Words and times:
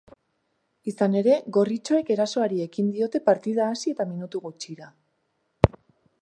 Izan 0.91 1.17
ere, 1.19 1.35
gorritxoek 1.57 2.09
erasoari 2.15 2.63
ekin 2.65 2.89
diote 2.97 3.21
partida 3.31 3.69
hasi 3.75 3.95
eta 3.95 4.09
minutu 4.15 4.43
gutxira. 4.49 4.91